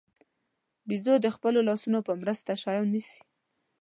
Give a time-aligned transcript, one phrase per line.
[0.87, 3.19] بیزو د خپلو لاسونو په مرسته شیان نیسي.